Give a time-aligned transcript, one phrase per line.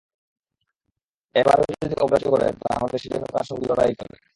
[1.35, 4.15] এবারও যদি অগ্রাহ্য করে, তাহলে যেন সে তার সঙ্গে লড়াই করে।